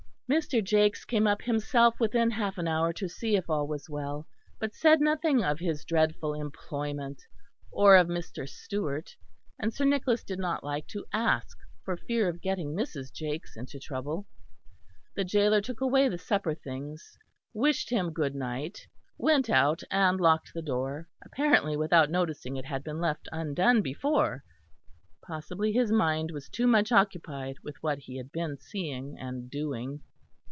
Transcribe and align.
Mr. 0.33 0.63
Jakes 0.63 1.03
came 1.03 1.27
up 1.27 1.41
himself 1.41 1.99
within 1.99 2.31
half 2.31 2.57
an 2.57 2.65
hour 2.65 2.93
to 2.93 3.09
see 3.09 3.35
if 3.35 3.49
all 3.49 3.67
was 3.67 3.89
well; 3.89 4.25
but 4.61 4.73
said 4.73 5.01
nothing 5.01 5.43
of 5.43 5.59
his 5.59 5.83
dreadful 5.83 6.33
employment 6.33 7.21
or 7.69 7.97
of 7.97 8.07
Mr. 8.07 8.47
Stewart; 8.47 9.13
and 9.59 9.73
Sir 9.73 9.83
Nicholas 9.83 10.23
did 10.23 10.39
not 10.39 10.63
like 10.63 10.87
to 10.87 11.03
ask 11.11 11.57
for 11.83 11.97
fear 11.97 12.29
of 12.29 12.39
getting 12.39 12.69
Mrs. 12.73 13.11
Jakes 13.11 13.57
into 13.57 13.77
trouble. 13.77 14.25
The 15.17 15.25
gaoler 15.25 15.59
took 15.59 15.81
away 15.81 16.07
the 16.07 16.17
supper 16.17 16.53
things, 16.55 17.17
wished 17.53 17.89
him 17.89 18.13
good 18.13 18.33
night, 18.33 18.87
went 19.17 19.49
out 19.49 19.83
and 19.91 20.17
locked 20.21 20.53
the 20.53 20.61
door, 20.61 21.09
apparently 21.21 21.75
without 21.75 22.09
noticing 22.09 22.55
it 22.55 22.63
had 22.63 22.85
been 22.85 23.01
left 23.01 23.27
undone 23.33 23.81
before. 23.81 24.45
Possibly 25.21 25.73
his 25.73 25.91
mind 25.91 26.31
was 26.31 26.47
too 26.47 26.67
much 26.67 26.89
occupied 26.93 27.57
with 27.63 27.75
what 27.81 27.97
he 27.99 28.15
had 28.15 28.31
been 28.31 28.55
seeing 28.57 29.17
and 29.19 29.49
doing. 29.51 29.99